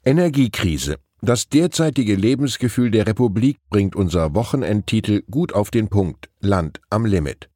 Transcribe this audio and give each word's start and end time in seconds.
Energiekrise. 0.06 0.98
Das 1.22 1.48
derzeitige 1.48 2.16
Lebensgefühl 2.16 2.92
der 2.92 3.08
Republik 3.08 3.58
bringt 3.70 3.96
unser 3.96 4.36
Wochenendtitel 4.36 5.22
gut 5.32 5.54
auf 5.54 5.72
den 5.72 5.88
Punkt 5.88 6.30
Land 6.42 6.82
am 6.90 7.06
Limit. 7.06 7.50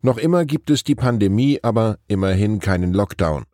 Noch 0.00 0.16
immer 0.16 0.46
gibt 0.46 0.70
es 0.70 0.82
die 0.82 0.94
Pandemie, 0.94 1.60
aber 1.62 1.98
immerhin 2.08 2.58
keinen 2.58 2.94
Lockdown. 2.94 3.44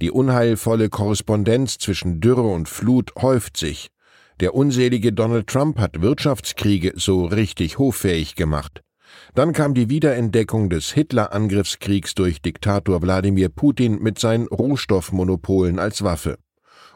Die 0.00 0.10
unheilvolle 0.10 0.88
Korrespondenz 0.88 1.78
zwischen 1.78 2.20
Dürre 2.20 2.42
und 2.42 2.68
Flut 2.68 3.12
häuft 3.16 3.56
sich. 3.56 3.88
Der 4.40 4.54
unselige 4.54 5.12
Donald 5.12 5.46
Trump 5.46 5.78
hat 5.78 6.02
Wirtschaftskriege 6.02 6.92
so 6.96 7.24
richtig 7.24 7.78
hoffähig 7.78 8.34
gemacht. 8.34 8.82
Dann 9.34 9.52
kam 9.52 9.74
die 9.74 9.88
Wiederentdeckung 9.88 10.70
des 10.70 10.92
Hitler-Angriffskriegs 10.92 12.14
durch 12.14 12.42
Diktator 12.42 13.00
Wladimir 13.00 13.48
Putin 13.48 14.02
mit 14.02 14.18
seinen 14.18 14.48
Rohstoffmonopolen 14.48 15.78
als 15.78 16.02
Waffe. 16.02 16.38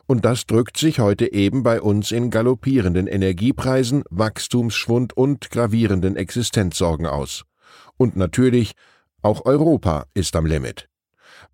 Und 0.07 0.25
das 0.25 0.47
drückt 0.47 0.79
sich 0.79 1.01
heute 1.01 1.33
eben 1.33 1.63
bei 1.63 1.81
uns 1.81 2.13
in 2.13 2.31
galoppierenden 2.31 3.07
Energiepreisen, 3.07 4.05
Wachstumsschwund 4.11 5.17
und 5.17 5.51
gravierenden 5.51 6.17
Existenzsorgen 6.17 7.07
aus. 7.07 7.45
Und 7.97 8.17
natürlich, 8.17 8.73
auch 9.21 9.45
Europa 9.45 10.07
ist 10.15 10.35
am 10.35 10.47
Limit. 10.47 10.89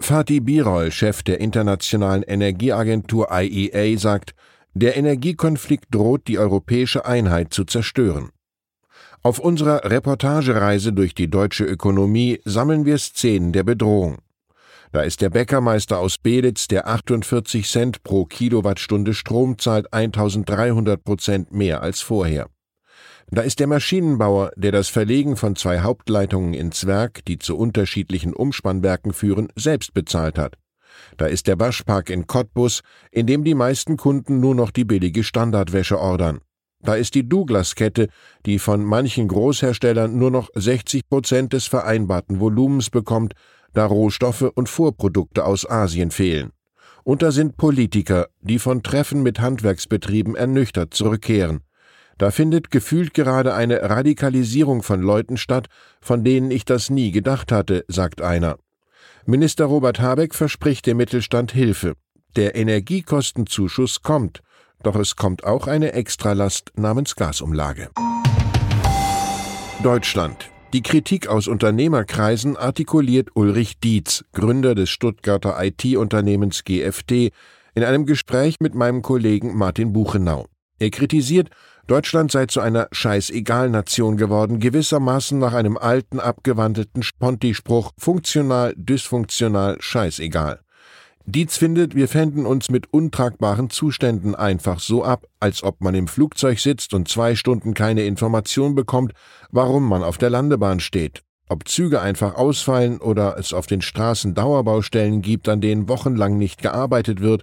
Fatih 0.01 0.41
Birol, 0.41 0.91
Chef 0.91 1.23
der 1.23 1.41
Internationalen 1.41 2.23
Energieagentur 2.23 3.29
IEA, 3.31 3.97
sagt, 3.99 4.35
der 4.75 4.97
Energiekonflikt 4.97 5.87
droht 5.95 6.27
die 6.27 6.39
europäische 6.39 7.07
Einheit 7.07 7.55
zu 7.55 7.65
zerstören. 7.65 8.31
Auf 9.23 9.39
unserer 9.39 9.91
Reportagereise 9.91 10.93
durch 10.93 11.15
die 11.15 11.31
deutsche 11.31 11.65
Ökonomie 11.65 12.41
sammeln 12.45 12.85
wir 12.85 12.99
Szenen 12.99 13.53
der 13.53 13.63
Bedrohung. 13.63 14.19
Da 14.93 15.03
ist 15.03 15.23
der 15.23 15.31
Bäckermeister 15.31 15.99
aus 15.99 16.19
Belitz, 16.19 16.69
der 16.69 16.87
48 16.87 17.69
Cent 17.69 18.03
pro 18.03 18.27
Kilowattstunde 18.27 19.15
Strom 19.15 19.59
zahlt 19.59 19.93
1300 19.93 21.03
Prozent 21.03 21.53
mehr 21.53 21.83
als 21.83 22.01
vorher. 22.01 22.49
Da 23.31 23.43
ist 23.43 23.59
der 23.59 23.67
Maschinenbauer, 23.67 24.53
der 24.57 24.73
das 24.73 24.89
Verlegen 24.89 25.37
von 25.37 25.57
zwei 25.57 25.81
Hauptleitungen 25.81 26.55
ins 26.55 26.87
Werk, 26.87 27.25
die 27.25 27.39
zu 27.39 27.57
unterschiedlichen 27.57 28.33
Umspannwerken 28.33 29.13
führen, 29.13 29.49
selbst 29.57 29.95
bezahlt 29.95 30.39
hat. 30.39 30.57
Da 31.17 31.27
ist 31.27 31.47
der 31.47 31.59
Waschpark 31.59 32.11
in 32.11 32.27
Cottbus, 32.27 32.83
in 33.11 33.27
dem 33.27 33.45
die 33.45 33.55
meisten 33.55 33.97
Kunden 33.97 34.41
nur 34.41 34.55
noch 34.55 34.71
die 34.71 34.85
billige 34.85 35.25
Standardwäsche 35.25 35.99
ordern. 35.99 36.41
Da 36.81 36.95
ist 36.95 37.15
die 37.15 37.27
Douglas-Kette, 37.27 38.09
die 38.45 38.59
von 38.59 38.85
manchen 38.85 39.27
Großherstellern 39.27 40.17
nur 40.19 40.31
noch 40.31 40.51
60 40.55 41.09
Prozent 41.09 41.53
des 41.55 41.67
vereinbarten 41.67 42.41
Volumens 42.41 42.91
bekommt, 42.91 43.33
da 43.73 43.87
Rohstoffe 43.87 44.53
und 44.55 44.69
Vorprodukte 44.69 45.45
aus 45.45 45.69
Asien 45.69 46.11
fehlen. 46.11 46.51
Und 47.03 47.23
da 47.23 47.33
sind 47.33 47.57
Politiker, 47.57 48.29
die 48.41 48.59
von 48.59 48.83
Treffen 48.83 49.23
mit 49.23 49.41
Handwerksbetrieben 49.41 50.37
ernüchtert 50.37 50.95
zurückkehren. 50.95 51.61
Da 52.19 52.31
findet 52.31 52.71
gefühlt 52.71 53.15
gerade 53.15 53.55
eine 53.55 53.83
Radikalisierung 53.83 54.83
von 54.83 55.03
Leuten 55.03 55.37
statt, 55.37 55.67
von 56.01 56.23
denen 56.25 56.51
ich 56.51 56.65
das 56.65 56.91
nie 56.91 57.11
gedacht 57.11 57.51
hatte, 57.51 57.85
sagt 57.89 58.23
einer. 58.23 58.57
Minister 59.27 59.65
Robert 59.65 60.01
Habeck 60.01 60.35
verspricht 60.35 60.87
dem 60.87 60.99
Mittelstand 60.99 61.53
Hilfe. 61.53 61.95
Der 62.37 62.55
Energiekostenzuschuss 62.55 64.03
kommt, 64.03 64.43
doch 64.83 64.97
es 64.97 65.17
kommt 65.17 65.45
auch 65.45 65.67
eine 65.67 65.93
Extralast 65.93 66.73
namens 66.77 67.17
Gasumlage. 67.17 67.91
Deutschland. 69.83 70.51
Die 70.73 70.83
Kritik 70.83 71.29
aus 71.29 71.47
Unternehmerkreisen 71.47 72.57
artikuliert 72.57 73.29
Ulrich 73.35 73.79
Dietz, 73.79 74.25
Gründer 74.33 74.75
des 74.75 74.91
Stuttgarter 74.91 75.57
IT-Unternehmens 75.63 76.65
GFT, 76.65 77.31
in 77.75 77.85
einem 77.85 78.07
Gespräch 78.07 78.57
mit 78.61 78.75
meinem 78.75 79.03
Kollegen 79.03 79.57
Martin 79.57 79.93
Buchenau. 79.93 80.47
Er 80.79 80.91
kritisiert, 80.91 81.51
Deutschland 81.87 82.33
sei 82.33 82.47
zu 82.47 82.61
einer 82.61 82.89
Scheißegal-Nation 82.93 84.17
geworden, 84.17 84.59
gewissermaßen 84.59 85.39
nach 85.39 85.53
einem 85.53 85.77
alten, 85.77 86.19
abgewandelten 86.19 87.03
Sponti-Spruch 87.03 87.93
funktional, 87.99 88.73
dysfunktional, 88.77 89.77
scheißegal. 89.81 90.61
Dietz 91.27 91.59
findet, 91.59 91.95
wir 91.95 92.09
fänden 92.09 92.47
uns 92.47 92.71
mit 92.71 92.93
untragbaren 92.93 93.69
Zuständen 93.69 94.35
einfach 94.35 94.81
so 94.81 95.05
ab, 95.05 95.27
als 95.41 95.63
ob 95.63 95.83
man 95.83 95.95
im 95.95 96.09
Flugzeug 96.09 96.59
sitzt 96.59 96.95
und 96.95 97.09
zwei 97.09 97.35
Stunden 97.35 97.75
keine 97.75 98.05
Information 98.05 98.75
bekommt, 98.75 99.13
warum 99.51 99.87
man 99.87 100.03
auf 100.03 100.17
der 100.17 100.31
Landebahn 100.31 100.81
steht. 100.81 101.23
Ob 101.51 101.69
Züge 101.69 102.01
einfach 102.01 102.35
ausfallen 102.35 102.99
oder 102.99 103.37
es 103.39 103.53
auf 103.53 103.67
den 103.67 103.83
Straßen 103.83 104.35
Dauerbaustellen 104.35 105.21
gibt, 105.21 105.51
an 105.51 105.61
denen 105.61 105.89
wochenlang 105.89 106.39
nicht 106.39 106.63
gearbeitet 106.63 107.21
wird, 107.21 107.43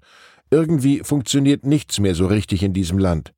irgendwie 0.49 1.01
funktioniert 1.03 1.65
nichts 1.65 1.99
mehr 1.99 2.15
so 2.15 2.25
richtig 2.25 2.63
in 2.63 2.73
diesem 2.73 2.97
Land. 2.97 3.33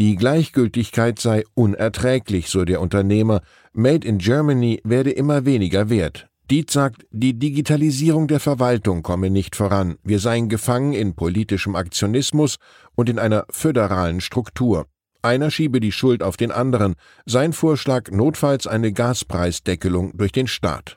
Die 0.00 0.16
Gleichgültigkeit 0.16 1.20
sei 1.20 1.44
unerträglich, 1.54 2.48
so 2.48 2.64
der 2.64 2.80
Unternehmer. 2.80 3.42
Made 3.72 4.06
in 4.06 4.18
Germany 4.18 4.80
werde 4.82 5.12
immer 5.12 5.44
weniger 5.44 5.88
wert. 5.88 6.28
Dietz 6.50 6.72
sagt, 6.72 7.06
die 7.10 7.38
Digitalisierung 7.38 8.26
der 8.26 8.40
Verwaltung 8.40 9.02
komme 9.02 9.30
nicht 9.30 9.54
voran. 9.54 9.96
Wir 10.02 10.18
seien 10.18 10.48
gefangen 10.48 10.92
in 10.92 11.14
politischem 11.14 11.76
Aktionismus 11.76 12.56
und 12.96 13.08
in 13.08 13.18
einer 13.18 13.46
föderalen 13.50 14.20
Struktur. 14.20 14.86
Einer 15.22 15.50
schiebe 15.50 15.80
die 15.80 15.92
Schuld 15.92 16.22
auf 16.22 16.36
den 16.36 16.50
anderen. 16.50 16.96
Sein 17.24 17.52
Vorschlag 17.52 18.10
notfalls 18.10 18.66
eine 18.66 18.92
Gaspreisdeckelung 18.92 20.16
durch 20.16 20.32
den 20.32 20.48
Staat. 20.48 20.96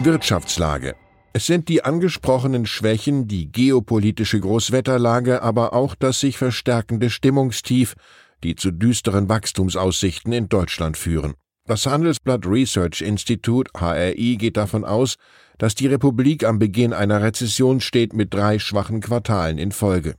Wirtschaftslage 0.00 0.94
es 1.32 1.46
sind 1.46 1.68
die 1.68 1.84
angesprochenen 1.84 2.66
Schwächen, 2.66 3.28
die 3.28 3.52
geopolitische 3.52 4.40
Großwetterlage, 4.40 5.42
aber 5.42 5.72
auch 5.72 5.94
das 5.94 6.20
sich 6.20 6.38
verstärkende 6.38 7.10
Stimmungstief, 7.10 7.94
die 8.42 8.54
zu 8.54 8.70
düsteren 8.70 9.28
Wachstumsaussichten 9.28 10.32
in 10.32 10.48
Deutschland 10.48 10.96
führen. 10.96 11.34
Das 11.66 11.84
Handelsblatt 11.86 12.46
Research 12.46 13.02
Institute 13.02 13.70
HRI 13.78 14.36
geht 14.38 14.56
davon 14.56 14.84
aus, 14.84 15.16
dass 15.58 15.74
die 15.74 15.86
Republik 15.86 16.44
am 16.44 16.58
Beginn 16.58 16.94
einer 16.94 17.20
Rezession 17.20 17.80
steht 17.80 18.14
mit 18.14 18.32
drei 18.32 18.58
schwachen 18.58 19.00
Quartalen 19.00 19.58
in 19.58 19.72
Folge. 19.72 20.14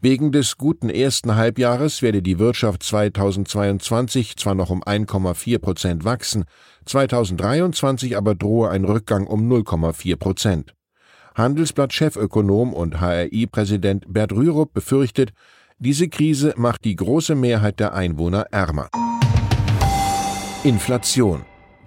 Wegen 0.00 0.32
des 0.32 0.56
guten 0.56 0.90
ersten 0.90 1.36
Halbjahres 1.36 2.02
werde 2.02 2.22
die 2.22 2.38
Wirtschaft 2.38 2.82
2022 2.82 4.36
zwar 4.36 4.54
noch 4.54 4.70
um 4.70 4.82
1,4 4.82 5.58
Prozent 5.58 6.04
wachsen, 6.04 6.44
2023 6.86 8.16
aber 8.16 8.34
drohe 8.34 8.70
ein 8.70 8.84
Rückgang 8.84 9.26
um 9.26 9.50
0,4 9.50 10.16
Prozent. 10.16 10.74
Handelsblatt-Chefökonom 11.34 12.72
und 12.72 13.00
HRI-Präsident 13.00 14.04
Bert 14.08 14.32
Rürup 14.32 14.72
befürchtet, 14.72 15.32
diese 15.78 16.08
Krise 16.08 16.54
macht 16.56 16.84
die 16.84 16.96
große 16.96 17.34
Mehrheit 17.34 17.80
der 17.80 17.94
Einwohner 17.94 18.46
ärmer. 18.50 18.90
Inflation. 20.62 21.42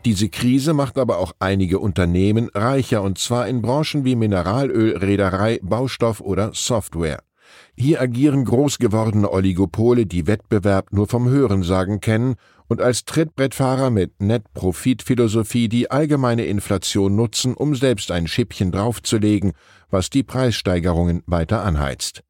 Diese 0.05 0.29
Krise 0.29 0.73
macht 0.73 0.97
aber 0.97 1.19
auch 1.19 1.31
einige 1.39 1.79
Unternehmen 1.79 2.49
reicher, 2.53 3.03
und 3.03 3.19
zwar 3.19 3.47
in 3.47 3.61
Branchen 3.61 4.03
wie 4.03 4.15
Mineralöl, 4.15 4.97
Reederei, 4.97 5.59
Baustoff 5.61 6.19
oder 6.19 6.51
Software. 6.53 7.21
Hier 7.75 8.01
agieren 8.01 8.45
groß 8.45 8.77
gewordene 8.77 9.31
Oligopole, 9.31 10.05
die 10.05 10.27
Wettbewerb 10.27 10.91
nur 10.91 11.07
vom 11.07 11.29
Hörensagen 11.29 11.99
kennen 12.01 12.35
und 12.67 12.81
als 12.81 13.05
Trittbrettfahrer 13.05 13.89
mit 13.89 14.21
Net-Profit-Philosophie 14.21 15.69
die 15.69 15.91
allgemeine 15.91 16.45
Inflation 16.45 17.15
nutzen, 17.15 17.53
um 17.53 17.75
selbst 17.75 18.11
ein 18.11 18.27
Schippchen 18.27 18.71
draufzulegen, 18.71 19.53
was 19.89 20.09
die 20.09 20.23
Preissteigerungen 20.23 21.23
weiter 21.25 21.63
anheizt. 21.63 22.23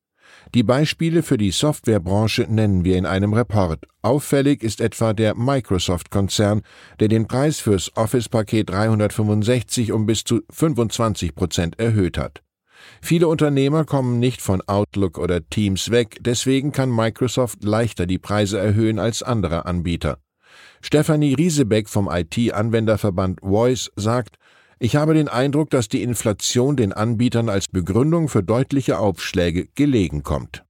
Die 0.53 0.63
Beispiele 0.63 1.23
für 1.23 1.37
die 1.37 1.51
Softwarebranche 1.51 2.43
nennen 2.49 2.83
wir 2.83 2.97
in 2.97 3.05
einem 3.05 3.33
Report. 3.33 3.85
Auffällig 4.01 4.61
ist 4.61 4.81
etwa 4.81 5.13
der 5.13 5.35
Microsoft-Konzern, 5.35 6.61
der 6.99 7.07
den 7.07 7.27
Preis 7.27 7.59
fürs 7.59 7.95
Office-Paket 7.95 8.69
365 8.69 9.91
um 9.91 10.05
bis 10.05 10.23
zu 10.23 10.41
25 10.51 11.35
Prozent 11.35 11.79
erhöht 11.79 12.17
hat. 12.17 12.43
Viele 13.01 13.27
Unternehmer 13.27 13.85
kommen 13.85 14.19
nicht 14.19 14.41
von 14.41 14.61
Outlook 14.67 15.17
oder 15.17 15.47
Teams 15.49 15.91
weg, 15.91 16.17
deswegen 16.21 16.71
kann 16.71 16.89
Microsoft 16.89 17.63
leichter 17.63 18.05
die 18.05 18.19
Preise 18.19 18.59
erhöhen 18.59 18.99
als 18.99 19.23
andere 19.23 19.65
Anbieter. 19.65 20.17
Stefanie 20.81 21.33
Riesebeck 21.33 21.89
vom 21.89 22.09
IT-Anwenderverband 22.11 23.39
Voice 23.41 23.91
sagt, 23.95 24.37
ich 24.79 24.97
habe 24.97 25.13
den 25.13 25.29
Eindruck, 25.29 25.69
dass 25.69 25.87
die 25.87 26.03
Inflation 26.03 26.75
den 26.75 26.91
Anbietern 26.91 27.47
als 27.47 27.67
Begründung 27.67 28.27
für 28.27 28.43
deutliche 28.43 28.99
Aufschläge 28.99 29.67
gelegen 29.75 30.23
kommt. 30.23 30.63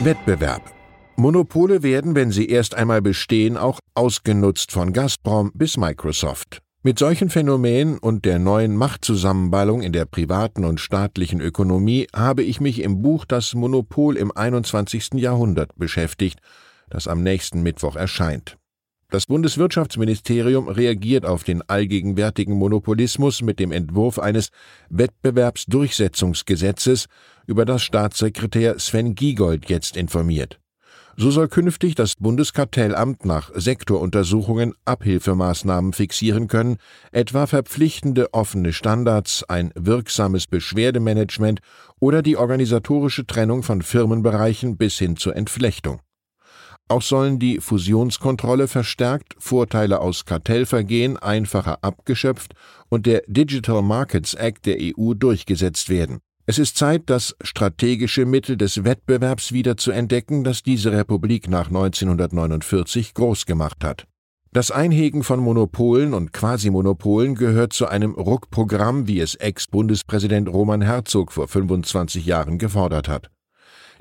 Wettbewerb. 0.00 0.62
Monopole 1.16 1.82
werden, 1.82 2.14
wenn 2.14 2.30
sie 2.30 2.46
erst 2.46 2.74
einmal 2.74 3.00
bestehen, 3.00 3.56
auch 3.56 3.78
ausgenutzt 3.94 4.70
von 4.70 4.92
Gazprom 4.92 5.50
bis 5.54 5.78
Microsoft. 5.78 6.60
Mit 6.86 6.98
solchen 7.00 7.30
Phänomenen 7.30 7.98
und 7.98 8.24
der 8.24 8.38
neuen 8.38 8.76
Machtzusammenballung 8.76 9.82
in 9.82 9.92
der 9.92 10.04
privaten 10.04 10.64
und 10.64 10.78
staatlichen 10.78 11.40
Ökonomie 11.40 12.06
habe 12.14 12.44
ich 12.44 12.60
mich 12.60 12.80
im 12.80 13.02
Buch 13.02 13.24
Das 13.24 13.54
Monopol 13.54 14.16
im 14.16 14.30
21. 14.30 15.14
Jahrhundert 15.14 15.74
beschäftigt, 15.74 16.38
das 16.88 17.08
am 17.08 17.24
nächsten 17.24 17.64
Mittwoch 17.64 17.96
erscheint. 17.96 18.56
Das 19.10 19.26
Bundeswirtschaftsministerium 19.26 20.68
reagiert 20.68 21.26
auf 21.26 21.42
den 21.42 21.68
allgegenwärtigen 21.68 22.54
Monopolismus 22.54 23.42
mit 23.42 23.58
dem 23.58 23.72
Entwurf 23.72 24.20
eines 24.20 24.50
Wettbewerbsdurchsetzungsgesetzes, 24.88 27.06
über 27.48 27.64
das 27.64 27.82
Staatssekretär 27.82 28.78
Sven 28.78 29.16
Giegold 29.16 29.68
jetzt 29.68 29.96
informiert. 29.96 30.60
So 31.18 31.30
soll 31.30 31.48
künftig 31.48 31.94
das 31.94 32.16
Bundeskartellamt 32.16 33.24
nach 33.24 33.50
Sektoruntersuchungen 33.54 34.74
Abhilfemaßnahmen 34.84 35.94
fixieren 35.94 36.46
können, 36.46 36.76
etwa 37.10 37.46
verpflichtende 37.46 38.34
offene 38.34 38.74
Standards, 38.74 39.42
ein 39.44 39.72
wirksames 39.74 40.46
Beschwerdemanagement 40.46 41.60
oder 42.00 42.20
die 42.20 42.36
organisatorische 42.36 43.26
Trennung 43.26 43.62
von 43.62 43.80
Firmenbereichen 43.80 44.76
bis 44.76 44.98
hin 44.98 45.16
zur 45.16 45.34
Entflechtung. 45.36 46.00
Auch 46.88 47.02
sollen 47.02 47.38
die 47.38 47.60
Fusionskontrolle 47.60 48.68
verstärkt, 48.68 49.34
Vorteile 49.38 50.00
aus 50.02 50.26
Kartellvergehen 50.26 51.16
einfacher 51.16 51.78
abgeschöpft 51.82 52.52
und 52.90 53.06
der 53.06 53.22
Digital 53.26 53.80
Markets 53.80 54.34
Act 54.34 54.66
der 54.66 54.76
EU 54.80 55.14
durchgesetzt 55.14 55.88
werden. 55.88 56.20
Es 56.48 56.60
ist 56.60 56.76
Zeit, 56.76 57.02
das 57.06 57.34
strategische 57.40 58.24
Mittel 58.24 58.56
des 58.56 58.84
Wettbewerbs 58.84 59.50
wieder 59.50 59.76
zu 59.76 59.90
entdecken, 59.90 60.44
das 60.44 60.62
diese 60.62 60.92
Republik 60.92 61.50
nach 61.50 61.66
1949 61.66 63.14
groß 63.14 63.46
gemacht 63.46 63.82
hat. 63.82 64.06
Das 64.52 64.70
Einhegen 64.70 65.24
von 65.24 65.40
Monopolen 65.40 66.14
und 66.14 66.32
Quasimonopolen 66.32 67.34
gehört 67.34 67.72
zu 67.72 67.88
einem 67.88 68.12
Ruckprogramm, 68.12 69.08
wie 69.08 69.18
es 69.18 69.34
Ex-Bundespräsident 69.34 70.48
Roman 70.48 70.82
Herzog 70.82 71.32
vor 71.32 71.48
25 71.48 72.24
Jahren 72.24 72.58
gefordert 72.58 73.08
hat. 73.08 73.28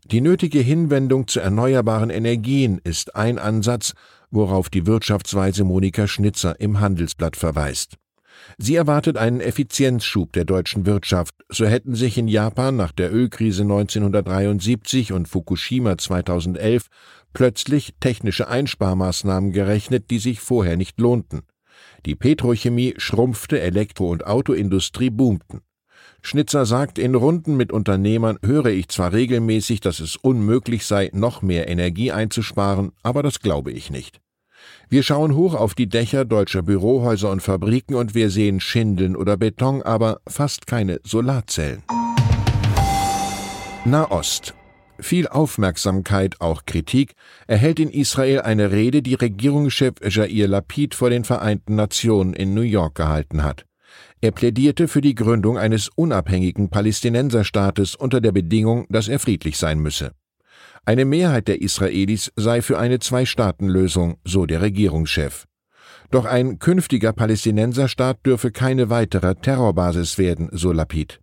Die 0.05 0.21
nötige 0.21 0.59
Hinwendung 0.59 1.27
zu 1.27 1.39
erneuerbaren 1.39 2.11
Energien 2.11 2.79
ist 2.83 3.15
ein 3.15 3.39
Ansatz, 3.39 3.93
worauf 4.29 4.69
die 4.69 4.85
Wirtschaftsweise 4.85 5.63
Monika 5.63 6.07
Schnitzer 6.07 6.59
im 6.59 6.79
Handelsblatt 6.79 7.37
verweist. 7.37 7.97
Sie 8.57 8.75
erwartet 8.75 9.17
einen 9.17 9.41
Effizienzschub 9.41 10.33
der 10.33 10.45
deutschen 10.45 10.85
Wirtschaft, 10.85 11.35
so 11.49 11.65
hätten 11.65 11.95
sich 11.95 12.17
in 12.17 12.27
Japan 12.27 12.75
nach 12.75 12.91
der 12.91 13.13
Ölkrise 13.13 13.63
1973 13.63 15.11
und 15.11 15.27
Fukushima 15.27 15.97
2011 15.97 16.87
plötzlich 17.33 17.93
technische 17.99 18.47
Einsparmaßnahmen 18.47 19.51
gerechnet, 19.51 20.09
die 20.09 20.19
sich 20.19 20.39
vorher 20.39 20.77
nicht 20.77 20.99
lohnten. 20.99 21.41
Die 22.05 22.15
Petrochemie 22.15 22.93
schrumpfte, 22.97 23.59
Elektro- 23.59 24.09
und 24.09 24.25
Autoindustrie 24.25 25.09
boomten. 25.09 25.61
Schnitzer 26.21 26.65
sagt, 26.65 26.97
in 26.97 27.13
Runden 27.13 27.55
mit 27.55 27.71
Unternehmern 27.71 28.39
höre 28.43 28.67
ich 28.67 28.87
zwar 28.89 29.13
regelmäßig, 29.13 29.79
dass 29.79 29.99
es 29.99 30.15
unmöglich 30.15 30.85
sei, 30.85 31.11
noch 31.13 31.41
mehr 31.41 31.67
Energie 31.67 32.11
einzusparen, 32.11 32.91
aber 33.03 33.21
das 33.21 33.41
glaube 33.41 33.71
ich 33.71 33.91
nicht. 33.91 34.21
Wir 34.89 35.03
schauen 35.03 35.35
hoch 35.35 35.53
auf 35.53 35.75
die 35.75 35.87
Dächer 35.87 36.25
deutscher 36.25 36.61
Bürohäuser 36.61 37.31
und 37.31 37.41
Fabriken 37.41 37.95
und 37.95 38.15
wir 38.15 38.29
sehen 38.29 38.59
Schindeln 38.59 39.15
oder 39.15 39.37
Beton, 39.37 39.81
aber 39.81 40.21
fast 40.27 40.67
keine 40.67 40.99
Solarzellen. 41.03 41.83
Nahost. 43.85 44.53
Viel 44.99 45.27
Aufmerksamkeit, 45.27 46.39
auch 46.39 46.63
Kritik, 46.65 47.15
erhält 47.47 47.79
in 47.79 47.89
Israel 47.89 48.41
eine 48.41 48.71
Rede, 48.71 49.01
die 49.01 49.15
Regierungschef 49.15 49.95
Jair 50.01 50.47
Lapid 50.47 50.95
vor 50.95 51.09
den 51.09 51.25
Vereinten 51.25 51.75
Nationen 51.75 52.33
in 52.33 52.53
New 52.53 52.61
York 52.61 52.95
gehalten 52.95 53.43
hat. 53.43 53.65
Er 54.21 54.31
plädierte 54.31 54.87
für 54.87 55.01
die 55.01 55.13
Gründung 55.13 55.57
eines 55.57 55.89
unabhängigen 55.89 56.69
Palästinenserstaates 56.69 57.95
unter 57.95 58.21
der 58.21 58.31
Bedingung, 58.31 58.85
dass 58.89 59.07
er 59.07 59.19
friedlich 59.19 59.57
sein 59.57 59.79
müsse. 59.79 60.13
Eine 60.87 61.05
Mehrheit 61.05 61.47
der 61.47 61.61
Israelis 61.61 62.31
sei 62.35 62.61
für 62.61 62.77
eine 62.77 62.99
Zwei-Staaten-Lösung, 62.99 64.17
so 64.23 64.45
der 64.45 64.61
Regierungschef. 64.61 65.45
Doch 66.11 66.25
ein 66.25 66.59
künftiger 66.59 67.11
Palästinenserstaat 67.11 68.23
dürfe 68.23 68.51
keine 68.51 68.91
weitere 68.91 69.33
Terrorbasis 69.33 70.19
werden, 70.19 70.49
so 70.51 70.71
Lapid. 70.71 71.21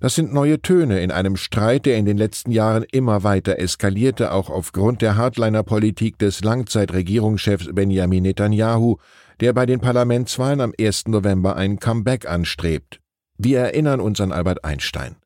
Das 0.00 0.16
sind 0.16 0.32
neue 0.32 0.60
Töne 0.60 1.00
in 1.00 1.12
einem 1.12 1.36
Streit, 1.36 1.86
der 1.86 1.98
in 1.98 2.04
den 2.04 2.16
letzten 2.16 2.50
Jahren 2.50 2.84
immer 2.90 3.22
weiter 3.22 3.60
eskalierte, 3.60 4.32
auch 4.32 4.50
aufgrund 4.50 5.02
der 5.02 5.14
Hardliner-Politik 5.16 6.18
des 6.18 6.42
Langzeitregierungschefs 6.42 7.68
Benjamin 7.72 8.24
Netanyahu, 8.24 8.96
der 9.38 9.52
bei 9.52 9.66
den 9.66 9.80
Parlamentswahlen 9.80 10.60
am 10.60 10.72
1. 10.80 11.06
November 11.06 11.54
ein 11.54 11.78
Comeback 11.78 12.28
anstrebt. 12.28 12.98
Wir 13.38 13.60
erinnern 13.60 14.00
uns 14.00 14.20
an 14.20 14.32
Albert 14.32 14.64
Einstein. 14.64 15.19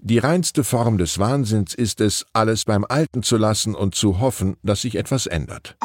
Die 0.00 0.18
reinste 0.18 0.64
Form 0.64 0.98
des 0.98 1.18
Wahnsinns 1.18 1.74
ist 1.74 2.00
es, 2.00 2.26
alles 2.32 2.64
beim 2.64 2.84
Alten 2.88 3.22
zu 3.22 3.36
lassen 3.36 3.74
und 3.74 3.94
zu 3.94 4.20
hoffen, 4.20 4.56
dass 4.62 4.82
sich 4.82 4.96
etwas 4.96 5.26
ändert. 5.26 5.76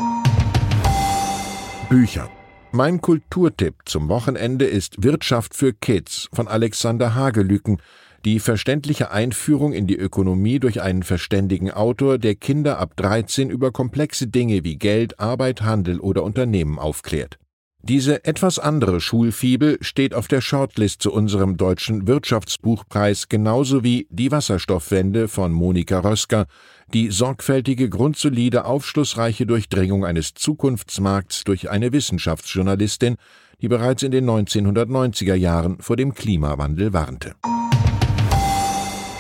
Bücher. 1.90 2.30
Mein 2.72 3.02
Kulturtipp 3.02 3.76
zum 3.86 4.10
Wochenende 4.10 4.66
ist 4.66 5.02
Wirtschaft 5.02 5.56
für 5.56 5.74
Kids 5.74 6.30
von 6.32 6.48
Alexander 6.48 7.16
Hagelüken, 7.16 7.82
die 8.26 8.40
verständliche 8.40 9.12
Einführung 9.12 9.74
in 9.74 9.88
die 9.88 9.98
Ökonomie 9.98 10.60
durch 10.60 10.82
einen 10.82 11.04
verständigen 11.04 11.72
Autor, 11.72 12.18
der 12.18 12.36
Kinder 12.36 12.78
ab 12.78 12.96
13 12.98 13.50
über 13.50 13.72
komplexe 13.72 14.28
Dinge 14.28 14.64
wie 14.64 14.76
Geld, 14.76 15.20
Arbeit, 15.20 15.62
Handel 15.62 16.00
oder 16.00 16.24
Unternehmen 16.24 16.78
aufklärt. 16.78 17.40
Diese 17.82 18.26
etwas 18.26 18.60
andere 18.60 19.00
Schulfibel 19.00 19.78
steht 19.80 20.14
auf 20.14 20.28
der 20.28 20.42
Shortlist 20.42 21.02
zu 21.02 21.14
unserem 21.14 21.56
deutschen 21.56 22.08
Wirtschaftsbuchpreis 22.08 23.30
genauso 23.30 23.84
wie 23.84 24.06
Die 24.10 24.32
Wasserstoffwende 24.32 25.30
von 25.30 25.54
Monika 25.54 26.00
Rösker, 26.00 26.46
die 26.94 27.10
sorgfältige, 27.10 27.90
grundsolide, 27.90 28.66
aufschlussreiche 28.66 29.46
Durchdringung 29.46 30.06
eines 30.06 30.34
Zukunftsmarkts 30.34 31.46
durch 31.46 31.70
eine 31.70 31.94
Wissenschaftsjournalistin, 31.94 33.16
die 33.62 33.70
bereits 33.70 34.04
in 34.04 34.12
den 34.12 34.30
1990er 34.30 35.36
Jahren 35.36 35.80
vor 35.80 35.96
dem 35.96 36.14
Klimawandel 36.14 36.92
warnte. 36.92 37.36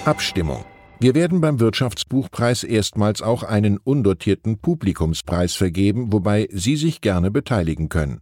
Abstimmung 0.06 0.66
wir 1.02 1.16
werden 1.16 1.40
beim 1.40 1.62
Wirtschaftsbuchpreis 1.62 2.66
erstmals 2.66 3.22
auch 3.22 3.44
einen 3.44 3.78
undotierten 3.78 4.58
Publikumspreis 4.58 5.56
vergeben, 5.56 6.12
wobei 6.12 6.50
Sie 6.52 6.76
sich 6.76 7.00
gerne 7.00 7.32
beteiligen 7.32 7.88
können. 7.88 8.20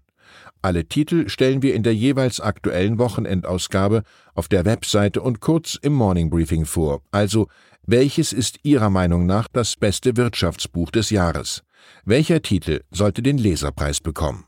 Alle 0.62 0.86
Titel 0.86 1.30
stellen 1.30 1.62
wir 1.62 1.74
in 1.76 1.84
der 1.84 1.96
jeweils 1.96 2.40
aktuellen 2.40 2.98
Wochenendausgabe 2.98 4.04
auf 4.34 4.48
der 4.48 4.66
Webseite 4.66 5.22
und 5.22 5.40
kurz 5.40 5.76
im 5.82 5.94
Morning 5.94 6.30
Briefing 6.30 6.66
vor. 6.66 7.02
Also, 7.12 7.48
welches 7.86 8.34
ist 8.34 8.60
Ihrer 8.64 8.90
Meinung 8.90 9.26
nach 9.26 9.48
das 9.52 9.76
beste 9.76 10.18
Wirtschaftsbuch 10.18 10.92
des 10.92 11.10
Jahres? 11.10 11.64
Welcher 12.06 12.42
Titel 12.42 12.82
sollte 12.92 13.22
den 13.22 13.38
Leserpreis 13.38 14.02
bekommen? 14.02 14.46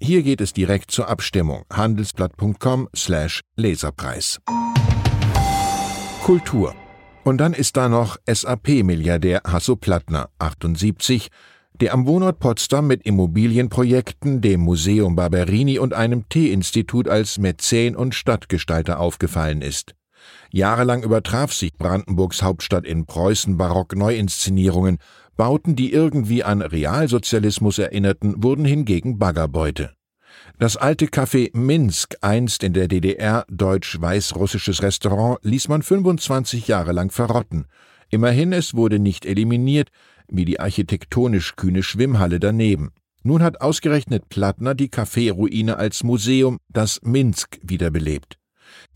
Hier 0.00 0.22
geht 0.22 0.40
es 0.40 0.52
direkt 0.52 0.90
zur 0.90 1.08
Abstimmung. 1.08 1.64
Handelsblatt.com 1.72 2.88
slash 2.94 3.40
Leserpreis. 3.56 4.40
Kultur. 6.22 6.74
Und 7.24 7.38
dann 7.38 7.52
ist 7.52 7.76
da 7.76 7.88
noch 7.88 8.16
SAP-Milliardär 8.26 9.42
Hasso 9.46 9.76
Plattner, 9.76 10.30
78, 10.38 11.28
der 11.80 11.94
am 11.94 12.06
Wohnort 12.06 12.40
Potsdam 12.40 12.86
mit 12.86 13.06
Immobilienprojekten, 13.06 14.40
dem 14.40 14.60
Museum 14.60 15.14
Barberini 15.14 15.78
und 15.78 15.94
einem 15.94 16.28
T-Institut 16.28 17.08
als 17.08 17.38
Mäzen 17.38 17.94
und 17.94 18.14
Stadtgestalter 18.14 18.98
aufgefallen 18.98 19.62
ist. 19.62 19.94
Jahrelang 20.50 21.02
übertraf 21.02 21.52
sich 21.52 21.74
Brandenburgs 21.74 22.42
Hauptstadt 22.42 22.84
in 22.84 23.06
Preußen-Barock-Neuinszenierungen, 23.06 24.98
Bauten, 25.36 25.76
die 25.76 25.92
irgendwie 25.92 26.42
an 26.42 26.62
Realsozialismus 26.62 27.78
erinnerten, 27.78 28.42
wurden 28.42 28.64
hingegen 28.64 29.18
Baggerbeute. 29.18 29.92
Das 30.58 30.76
alte 30.76 31.06
Café 31.06 31.56
Minsk, 31.56 32.16
einst 32.20 32.64
in 32.64 32.72
der 32.72 32.88
DDR 32.88 33.44
deutsch-weiß-russisches 33.48 34.82
Restaurant, 34.82 35.38
ließ 35.42 35.68
man 35.68 35.82
25 35.82 36.66
Jahre 36.66 36.92
lang 36.92 37.10
verrotten. 37.12 37.66
Immerhin, 38.10 38.52
es 38.52 38.74
wurde 38.74 38.98
nicht 38.98 39.26
eliminiert, 39.26 39.90
wie 40.30 40.44
die 40.44 40.60
architektonisch 40.60 41.56
kühne 41.56 41.82
Schwimmhalle 41.82 42.40
daneben. 42.40 42.90
Nun 43.22 43.42
hat 43.42 43.60
ausgerechnet 43.60 44.28
Plattner 44.28 44.74
die 44.74 44.88
Café-Ruine 44.88 45.76
als 45.76 46.04
Museum, 46.04 46.58
das 46.68 47.00
Minsk, 47.02 47.58
wiederbelebt. 47.62 48.38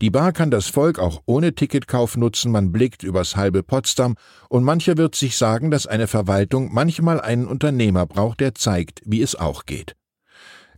Die 0.01 0.09
Bar 0.09 0.31
kann 0.31 0.51
das 0.51 0.67
Volk 0.67 0.99
auch 0.99 1.21
ohne 1.25 1.55
Ticketkauf 1.55 2.17
nutzen, 2.17 2.51
man 2.51 2.71
blickt 2.71 3.03
übers 3.03 3.35
halbe 3.35 3.63
Potsdam, 3.63 4.15
und 4.49 4.63
mancher 4.63 4.97
wird 4.97 5.15
sich 5.15 5.37
sagen, 5.37 5.71
dass 5.71 5.87
eine 5.87 6.07
Verwaltung 6.07 6.73
manchmal 6.73 7.19
einen 7.19 7.47
Unternehmer 7.47 8.05
braucht, 8.05 8.39
der 8.39 8.55
zeigt, 8.55 9.01
wie 9.05 9.21
es 9.21 9.35
auch 9.35 9.65
geht. 9.65 9.95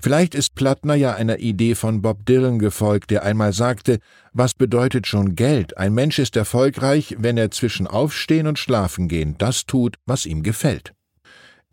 Vielleicht 0.05 0.35
ist 0.35 0.53
Plattner 0.53 0.93
ja 0.93 1.15
einer 1.15 1.39
Idee 1.39 1.73
von 1.73 2.03
Bob 2.03 2.27
Dylan 2.27 2.59
gefolgt, 2.59 3.09
der 3.09 3.23
einmal 3.23 3.53
sagte, 3.53 3.97
was 4.33 4.53
bedeutet 4.53 5.07
schon 5.07 5.33
Geld? 5.33 5.79
Ein 5.79 5.95
Mensch 5.95 6.19
ist 6.19 6.35
erfolgreich, 6.35 7.15
wenn 7.17 7.39
er 7.39 7.49
zwischen 7.49 7.87
Aufstehen 7.87 8.45
und 8.45 8.59
Schlafen 8.59 9.07
gehen 9.07 9.33
das 9.39 9.65
tut, 9.65 9.95
was 10.05 10.27
ihm 10.27 10.43
gefällt. 10.43 10.93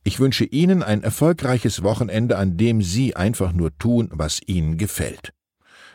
Ich 0.02 0.18
wünsche 0.18 0.46
Ihnen 0.46 0.82
ein 0.82 1.02
erfolgreiches 1.02 1.82
Wochenende, 1.82 2.38
an 2.38 2.56
dem 2.56 2.80
Sie 2.80 3.14
einfach 3.14 3.52
nur 3.52 3.76
tun, 3.76 4.08
was 4.10 4.40
Ihnen 4.46 4.78
gefällt. 4.78 5.34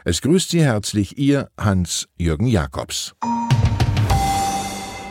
Es 0.06 0.22
grüßt 0.22 0.52
Sie 0.52 0.62
herzlich 0.62 1.18
Ihr 1.18 1.50
Hans-Jürgen 1.60 2.46
Jakobs. 2.46 3.16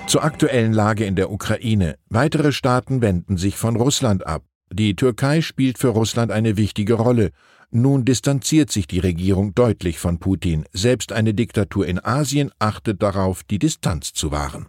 Zur 0.06 0.23
aktuellen 0.23 0.73
Lage 0.73 1.04
in 1.04 1.16
der 1.16 1.33
Ukraine. 1.33 1.97
Weitere 2.09 2.52
Staaten 2.52 3.02
wenden 3.02 3.37
sich 3.37 3.56
von 3.56 3.75
Russland 3.75 4.25
ab. 4.25 4.45
Die 4.73 4.97
Türkei 4.97 5.41
spielt 5.41 5.79
für 5.79 5.89
Russland 5.89 6.33
eine 6.33 6.57
wichtige 6.57 6.95
Rolle. 6.95 7.31
Nun 7.71 8.05
distanziert 8.05 8.71
sich 8.71 8.87
die 8.87 9.01
Regierung 9.01 9.55
deutlich 9.55 9.99
von 9.99 10.19
Putin. 10.19 10.65
Selbst 10.73 11.13
eine 11.13 11.35
Diktatur 11.35 11.87
in 11.87 12.03
Asien 12.05 12.51
achtet 12.59 13.03
darauf, 13.03 13.45
die 13.45 13.59
Distanz 13.59 14.13
zu 14.13 14.31
wahren. 14.31 14.67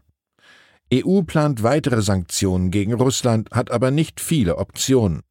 EU 0.93 1.23
plant 1.23 1.63
weitere 1.63 2.01
Sanktionen 2.01 2.71
gegen 2.71 2.93
Russland, 2.93 3.51
hat 3.51 3.71
aber 3.71 3.91
nicht 3.91 4.21
viele 4.21 4.57
Optionen. 4.57 5.21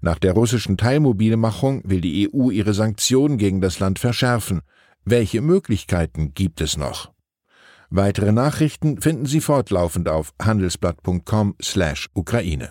Nach 0.00 0.18
der 0.18 0.32
russischen 0.32 0.76
Teilmobilmachung 0.76 1.82
will 1.84 2.00
die 2.00 2.28
EU 2.32 2.50
ihre 2.50 2.74
Sanktionen 2.74 3.38
gegen 3.38 3.60
das 3.60 3.78
Land 3.78 3.98
verschärfen. 3.98 4.62
Welche 5.04 5.40
Möglichkeiten 5.40 6.34
gibt 6.34 6.60
es 6.60 6.76
noch? 6.76 7.12
Weitere 7.90 8.32
Nachrichten 8.32 9.00
finden 9.00 9.26
Sie 9.26 9.40
fortlaufend 9.40 10.08
auf 10.08 10.32
handelsblatt.com/Ukraine. 10.40 12.70